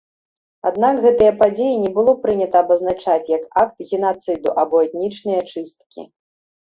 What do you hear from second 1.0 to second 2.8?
гэтыя падзеі не было прынята